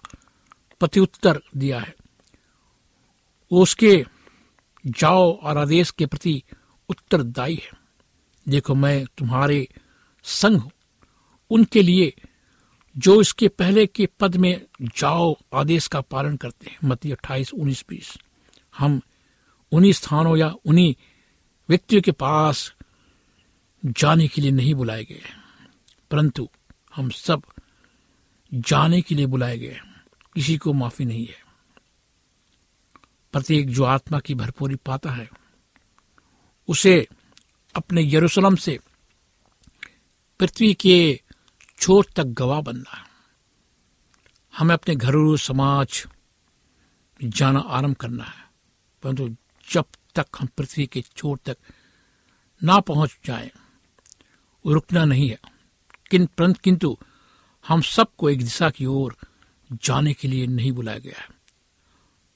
प्रत्युत्तर 0.80 1.42
दिया 1.58 1.80
है, 1.80 1.96
वो 3.52 3.62
उसके 3.62 4.06
जाओ 4.86 5.38
और 5.38 5.58
आदेश 5.58 5.92
के 5.92 6.06
प्रति 6.06 6.44
उत्तरदायी 6.90 7.56
है। 7.56 7.72
देखो, 8.50 8.76
मैं 8.76 9.06
तुम्हारे 9.18 9.68
संग 10.24 10.58
हूँ। 10.58 10.72
उनके 11.50 11.82
लिए 11.82 12.14
जो 12.98 13.22
इसके 13.22 13.48
पहले 13.48 13.86
के 13.86 14.06
पद 14.20 14.36
में 14.36 14.62
जाओ 14.82 15.36
आदेश 15.54 15.88
का 15.88 16.02
पालन 16.02 16.38
करते 16.38 16.70
हैं 16.70 16.78
मती 16.84 17.12
अट्ठाईस, 17.12 17.54
उन्नीस, 17.54 17.86
बीस। 17.90 18.18
हम 18.78 19.02
उन्हीं 19.72 19.94
स्थानों 19.94 20.38
या 20.38 20.54
उन्हीं 20.66 20.96
व्यक्तियों 21.70 22.02
के 22.02 22.12
पास 22.12 22.74
जाने 23.86 24.28
के 24.28 24.42
लिए 24.42 24.52
नहीं 24.52 24.74
बुलाए 24.76 25.04
गए 25.04 25.22
परंतु 26.12 26.50
हम 26.96 27.10
सब 27.10 27.42
जाने 28.54 29.02
के 29.02 29.16
लिए 29.16 29.26
बुलाए 29.26 29.58
गए 29.58 29.80
किसी 30.36 30.58
को 30.58 30.74
माफ़ी 30.74 31.06
नहीं 31.06 31.26
है। 31.26 31.44
प्रत्येक 33.34 33.70
जो 33.70 33.84
आत्मा 33.84 34.20
की 34.20 34.36
भरपूरी 34.36 34.76
पाता 34.76 35.12
है, 35.12 35.30
उसे 36.68 37.08
अपने 37.76 38.16
यरूशलेम 38.16 38.56
से 38.56 38.80
पृथ्वी 40.40 40.74
के 40.74 41.22
छोर 41.80 42.08
तक 42.16 42.24
गवाह 42.24 42.62
बनना 42.62 42.98
है। 42.98 43.06
हमें 44.58 44.74
अपने 44.74 44.96
घरेलू 44.96 45.38
समाज 45.38 46.08
जाना 47.24 47.60
आरंभ 47.60 47.96
करना 47.96 48.24
है। 48.24 48.52
परंतु 49.04 49.36
जब 49.72 49.86
तक 50.16 50.26
हम 50.40 50.48
पृथ्वी 50.48 50.88
के 50.88 51.02
छोर 51.02 51.40
तक 51.46 51.58
ना 52.64 52.80
पहुँच 52.80 53.20
जाए, 53.26 53.52
रुकना 54.68 55.06
नहीं 55.06 55.30
है। 55.30 55.51
किन 56.14 56.54
किंतु 56.64 56.98
हम 57.68 57.82
सबको 57.82 58.30
एक 58.30 58.40
दिशा 58.40 58.70
की 58.70 58.86
ओर 58.86 59.16
जाने 59.74 60.14
के 60.14 60.28
लिए 60.28 60.48
नहीं 60.48 60.72
बुलाया 60.72 61.00
गया 61.00 61.20
है। 61.22 61.28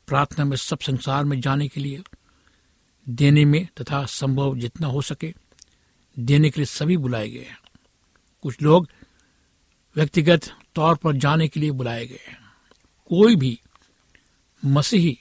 प्रार्थना 0.07 0.45
में 0.45 0.57
सब 0.57 0.79
संसार 0.79 1.23
में 1.23 1.39
जाने 1.41 1.67
के 1.67 1.81
लिए, 1.81 2.03
देने 3.09 3.45
में 3.45 3.67
तथा 3.81 4.05
संभव 4.05 4.57
जितना 4.57 4.87
हो 4.87 5.01
सके, 5.01 5.33
देने 6.17 6.49
के 6.49 6.59
लिए 6.59 6.65
सभी 6.65 6.97
बुलाए 6.97 7.29
गए 7.29 7.43
हैं। 7.43 7.59
कुछ 8.43 8.61
लोग 8.61 8.87
व्यक्तिगत 9.95 10.41
तौर 10.75 10.95
पर 10.95 11.15
जाने 11.15 11.47
के 11.47 11.59
लिए 11.59 11.71
बुलाए 11.71 12.05
गए 12.05 12.25
हैं। 12.27 12.37
कोई 13.09 13.35
भी 13.35 13.59
मसीही 14.65 15.19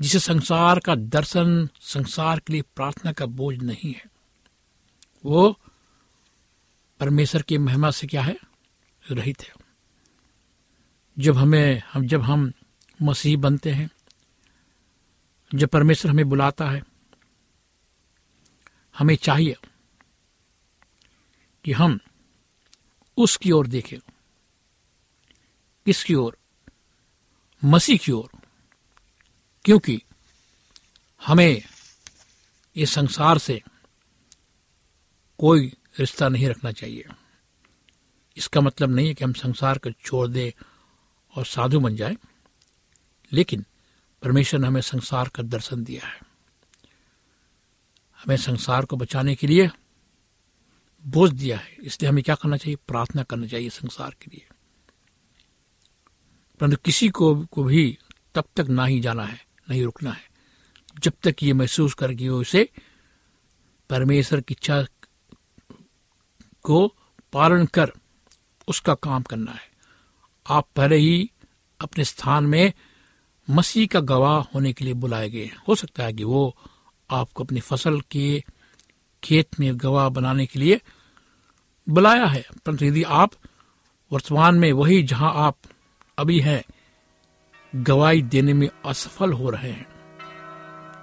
जिसे 0.00 0.18
संसार 0.18 0.78
का 0.78 0.94
दर्शन, 0.94 1.68
संसार 1.80 2.40
के 2.40 2.52
लिए 2.52 2.62
प्रार्थना 2.76 3.12
का 3.12 3.26
बोझ 3.26 3.56
नहीं 3.56 3.92
है, 3.92 4.04
वो 5.24 5.58
परमेश्वर 7.00 7.42
की 7.42 7.58
महिमा 7.58 7.90
से 7.90 8.06
क्या 8.06 8.22
है? 8.22 8.36
रहित 9.10 9.42
है 9.42 9.52
जब 11.18 11.36
हमें, 11.36 11.82
हम, 11.92 12.06
जब 12.06 12.22
हम 12.22 12.52
मसीह 13.02 13.38
बनते 13.38 13.72
हैं, 13.72 13.90
जब 15.54 15.68
परमेश्वर 15.68 16.10
हमें 16.10 16.28
बुलाता 16.28 16.70
है, 16.70 16.82
हमें 18.98 19.16
चाहिए 19.16 19.56
कि 21.64 21.72
हम 21.72 22.00
उसकी 23.16 23.50
ओर 23.50 23.66
देखें। 23.66 23.98
किसकी 25.86 26.14
ओर? 26.14 26.38
मसीह 27.64 27.96
की 27.96 28.12
ओर। 28.12 28.38
क्योंकि 29.64 30.02
हमें 31.26 31.62
इस 32.76 32.90
संसार 32.90 33.38
से 33.38 33.62
कोई 35.38 35.72
रिश्ता 35.98 36.28
नहीं 36.28 36.48
रखना 36.48 36.72
चाहिए। 36.72 37.04
इसका 38.36 38.60
मतलब 38.60 38.90
नहीं 38.90 39.08
है 39.08 39.14
कि 39.14 39.24
हम 39.24 39.32
संसार 39.32 39.78
को 39.78 39.90
छोड़ 39.90 40.28
दें 40.28 40.64
और 41.36 41.46
साधु 41.46 41.80
बन 41.80 41.96
जाए, 41.96 42.16
लेकिन 43.32 43.64
परमेश्वर 44.22 44.60
ने 44.60 44.66
हमें 44.66 44.80
संसार 44.80 45.28
का 45.28 45.42
दर्शन 45.42 45.84
दिया 45.84 46.06
है। 46.06 46.18
हमें 48.18 48.36
संसार 48.36 48.84
को 48.84 48.96
बचाने 48.96 49.34
के 49.34 49.46
लिए 49.46 49.70
बोझ 51.06 51.32
दिया 51.32 51.58
है, 51.58 51.76
इसलिए 51.82 52.10
हमें 52.10 52.24
क्या 52.24 52.34
करना 52.34 52.56
चाहिए? 52.56 52.76
प्रार्थना 52.76 53.22
करना 53.22 53.46
चाहिए 53.46 53.70
संसार 53.70 54.10
के 54.10 54.30
लिए। 54.30 54.46
परंतु 56.60 56.76
किसी 56.76 57.08
को 57.08 57.46
को 57.46 57.64
भी 57.64 57.98
तब 58.34 58.44
तक 58.56 58.66
ना 58.66 58.84
ही 58.84 59.00
जाना 59.00 59.24
है, 59.24 59.46
नहीं 59.70 59.84
रुकना 59.84 60.12
है। 60.12 60.30
जब 60.98 61.12
तक 61.22 61.36
ये 61.42 61.52
महसूस 61.52 61.94
कर 61.94 62.28
उसे 62.28 62.68
परमेश्वर 63.90 64.40
की 64.40 64.54
इच्छा 64.54 64.86
को 66.66 66.94
पालन 67.32 67.66
कर 67.66 67.92
उसका 68.68 68.94
काम 68.94 69.22
करना 69.22 69.52
है। 69.52 69.68
आप 70.46 70.68
पहले 70.76 70.96
ही 70.96 71.30
अपने 71.80 72.04
स्थान 72.04 72.44
में 72.44 72.72
मसीह 73.48 73.86
का 73.86 74.00
गवाह 74.00 74.38
होने 74.54 74.72
के 74.72 74.84
लिए 74.84 74.94
बुलाए 74.94 75.28
गए 75.30 75.44
हैं। 75.44 75.74
सकता 75.74 76.04
है 76.04 76.12
कि 76.12 76.24
वो 76.24 76.56
आपको 77.10 77.44
अपनी 77.44 77.60
फ़सल 77.60 78.00
के 78.00 78.44
खेत 79.24 79.60
में 79.60 79.70
गवाह 79.74 80.08
बनाने 80.08 80.46
के 80.46 80.58
लिए 80.58 80.80
बुलाया 81.86 82.26
है। 82.26 82.44
परंतु 82.66 82.84
यदि 82.84 83.02
आप 83.02 83.32
वर्तमान 84.12 84.54
में 84.54 84.72
वही 84.72 85.02
जहाँ 85.02 85.32
आप 85.36 85.56
अभी 86.18 86.40
हैं, 86.40 86.62
गवाही 87.74 88.22
देने 88.22 88.52
में 88.54 88.68
असफल 88.86 89.32
हो 89.32 89.50
रहे 89.50 89.70
हैं 89.70 89.86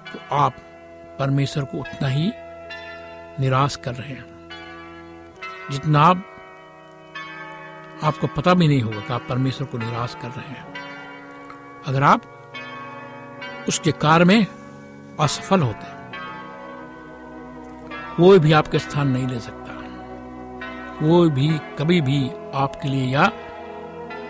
तो 0.06 0.36
आप 0.36 0.54
परमेश्वर 1.20 1.66
को 1.66 1.80
उतना 1.80 2.08
ही 2.08 2.32
निराश 3.40 3.76
कर 3.76 3.94
रहे 3.96 4.14
हैं। 4.14 4.33
जितना 5.72 6.00
आप, 6.00 6.26
आपको 8.04 8.28
पता 8.28 8.54
भी 8.54 8.68
नहीं 8.68 8.82
होगा 8.82 9.00
कि 9.00 9.14
आप 9.14 9.26
परमेश्वर 9.30 9.68
को 9.68 9.78
निराश 9.78 10.18
कर 10.22 10.28
रहे 10.28 10.50
हैं। 10.50 10.74
अगर 11.88 12.04
आप 12.04 12.22
उसके 13.68 13.92
कार्य 13.92 14.26
में 14.26 14.48
असफल 15.20 15.62
होते 15.62 15.94
कोई 18.18 18.40
भी 18.40 18.52
आपके 18.52 18.80
स्थान 18.80 19.08
नहीं 19.08 19.28
ले 19.28 19.40
सकता। 19.40 19.74
कोई 21.00 21.30
भी, 21.30 21.58
कभी 21.80 22.02
भी 22.02 22.32
आपके 22.56 22.90
लिए 22.90 23.06
या 23.06 23.32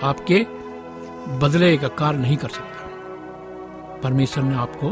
आपके 0.04 0.46
बदले 1.39 1.78
का 1.78 1.88
कार्य 1.88 2.17
नहीं 2.17 2.38
कर 2.38 2.50
सकता। 2.50 2.88
परमेश्वर 4.04 4.43
ने 4.43 4.56
आपको 4.56 4.89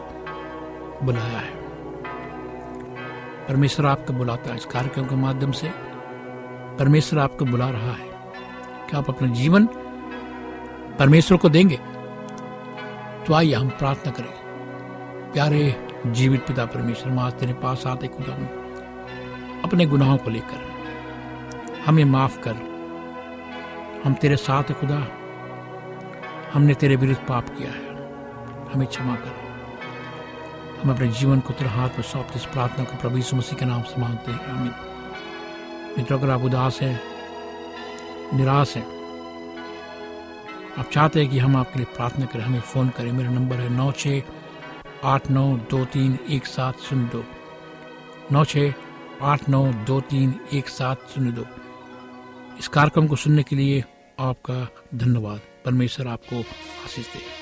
बुलाया 1.05 1.39
है। 1.39 1.51
परमेश्वर 3.47 3.85
आपको 3.85 4.13
बुलाता 4.13 4.49
है 4.49 4.55
इस 4.55 4.65
कार्यक्रम 4.65 5.05
के 5.05 5.15
माध्यम 5.15 5.51
से। 5.51 5.90
परमेश्वर 6.81 7.19
आपको 7.19 7.45
बुला 7.45 7.69
रहा 7.69 7.91
है। 7.91 8.11
कि 8.89 8.97
आप 8.97 9.09
अपना 9.09 9.27
जीवन 9.27 9.65
परमेश्वर 10.99 11.37
को 11.37 11.49
देंगे? 11.49 11.75
तो 13.25 13.33
आइए 13.33 13.53
हम 13.53 13.69
प्रार्थना 13.69 14.11
करें। 14.11 14.33
प्यारे 15.33 15.87
जीवित 16.07 16.47
पिता 16.47 16.65
परमेश्वर 16.65 17.13
माँ 17.13 17.31
तेरे 17.31 17.53
पास 17.53 17.87
आते 17.87 18.07
खुदा 18.07 18.33
अपने 19.63 19.85
गुनाहों 19.85 20.17
को 20.17 20.29
लेकर 20.29 20.71
हमें 21.85 22.05
माफ़ 22.05 22.39
कर। 22.47 22.55
हम 24.05 24.13
तेरे 24.13 24.35
साथ 24.35 24.63
खुदा। 24.63 25.07
हमने 26.53 26.73
तेरे 26.73 26.95
विरुद्ध 26.95 27.21
पाप 27.27 27.49
किया 27.49 27.71
है। 27.71 27.89
हमें 28.73 28.87
क्षमा 28.87 29.15
कर। 29.15 29.35
हम 30.83 30.91
अपने 30.91 31.07
जीवन 31.07 31.39
को 31.39 31.53
तेरे 31.53 31.69
हाथ 31.69 31.89
में 31.89 32.01
सौंपते 32.01 32.35
इस 32.35 32.45
प्रार्थना 32.45 32.83
को 32.83 32.97
प्रभु 32.97 33.15
यीशु 33.15 33.35
मसीह 33.35 33.59
के 33.59 33.65
नाम 33.65 33.81
से 33.81 34.01
मांगते 34.01 34.31
हैं। 34.31 34.45
आमीन। 34.45 34.90
मित्रों, 35.97 36.19
अगर 36.19 36.29
आप 36.29 36.41
उदास 36.41 36.79
हैं, 36.81 37.01
निराश 38.37 38.75
हैं, 38.77 38.85
आप 40.77 40.89
चाहते 40.91 41.21
हैं 41.21 41.29
कि 41.29 41.39
हम 41.39 41.55
आपके 41.55 41.79
लिए 41.79 41.95
प्रार्थना 41.95 42.25
करें, 42.25 42.43
हमें 42.43 42.59
फ़ोन 42.59 42.89
करें। 42.89 43.11
मेरा 43.11 43.29
नंबर 43.29 43.55
है 43.55 43.69
नौ 43.69 43.91
छ 43.91 44.07
आठ 45.03 45.29
नौ 45.31 45.57
दो 45.57 45.85
तीन 45.85 46.19
एक 46.29 46.45
सात 46.45 46.79
शून्य 46.79 47.09
दो। 47.09 47.23
नौ 48.31 48.45
छ 48.45 48.57
आठ 49.21 49.49
नौ 49.49 49.65
दो 49.67 50.01
तीन 50.01 50.39
एक 50.53 50.69
सात 50.69 51.09
शून्य 51.15 51.31
दो। 51.31 51.45
इस 52.59 52.67
कार्यक्रम 52.67 53.07
को 53.07 53.15
सुनने 53.15 53.43
के 53.43 53.55
लिए 53.55 53.83
आपका 54.19 54.67
धन्यवाद। 54.95 55.41
परमेश्वर 55.65 56.07
आपको 56.07 56.39
आशीष 56.39 57.05
दे। 57.05 57.40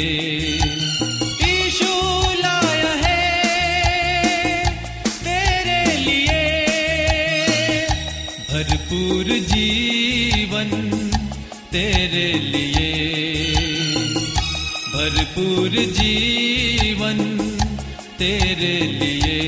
लिए। 5.97 6.43
भरपूर 8.51 9.25
जीवन 9.25 10.71
तेरे 11.73 12.33
लिए। 12.33 13.55
भरपूर 14.95 15.69
जीवन 15.69 17.39
तेरे 18.19 18.81
लिए। 18.81 19.41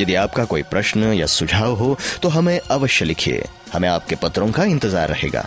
यदि 0.00 0.14
आपका 0.14 0.44
कोई 0.44 0.62
प्रश्न 0.62 1.12
या 1.12 1.26
सुझाव 1.26 1.74
हो 1.74 1.98
तो 2.22 2.28
हमें 2.28 2.60
अवश्य 2.70 3.04
लिखिए। 3.04 3.44
हमें 3.72 3.88
आपके 3.88 4.14
पत्रों 4.14 4.52
का 4.52 4.64
इंतज़ार 4.64 5.08
रहेगा। 5.08 5.46